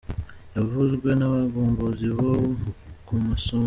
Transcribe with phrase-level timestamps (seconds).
[0.55, 2.31] yavuzwe n’abagombozi bo
[3.05, 3.59] ku Musamo